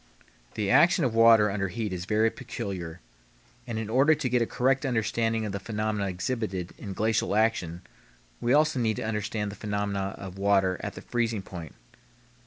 The 0.55 0.71
action 0.71 1.05
of 1.05 1.13
water 1.13 1.51
under 1.51 1.67
heat 1.67 1.93
is 1.93 2.05
very 2.05 2.31
peculiar, 2.31 3.01
and 3.67 3.77
in 3.77 3.87
order 3.87 4.15
to 4.15 4.29
get 4.29 4.41
a 4.41 4.47
correct 4.47 4.83
understanding 4.83 5.45
of 5.45 5.51
the 5.51 5.59
phenomena 5.59 6.07
exhibited 6.09 6.73
in 6.79 6.93
glacial 6.93 7.35
action 7.35 7.83
we 8.39 8.51
also 8.51 8.79
need 8.79 8.95
to 8.95 9.03
understand 9.05 9.51
the 9.51 9.55
phenomena 9.55 10.15
of 10.17 10.39
water 10.39 10.79
at 10.83 10.95
the 10.95 11.03
freezing 11.03 11.43
point. 11.43 11.75